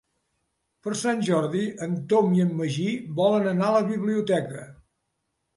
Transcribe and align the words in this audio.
Per 0.85 0.93
Sant 1.01 1.19
Jordi 1.27 1.61
en 1.87 1.93
Tom 2.13 2.33
i 2.39 2.43
en 2.45 2.55
Magí 2.63 2.87
volen 3.21 3.51
anar 3.53 3.69
a 3.71 3.77
la 3.77 3.85
biblioteca. 3.93 4.69